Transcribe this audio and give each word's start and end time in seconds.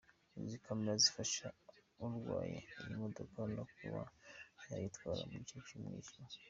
Izi 0.45 0.57
camera 0.65 0.93
zifasha 1.03 1.45
utwaye 2.09 2.57
iyi 2.79 2.91
modoka 3.01 3.39
no 3.55 3.63
kuba 3.75 4.01
yayitwara 4.69 5.23
mu 5.31 5.39
gihe 5.45 5.61
cy’umwijima. 5.67 6.29